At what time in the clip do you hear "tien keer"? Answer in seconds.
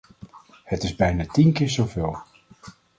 1.25-1.67